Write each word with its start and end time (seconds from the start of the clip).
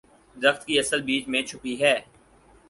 درخت 0.37 0.61
کی 0.67 0.79
اصل 0.79 0.99
بیج 1.01 1.23
میں 1.27 1.41
چھپی 1.49 1.73
ہے۔ 1.81 1.95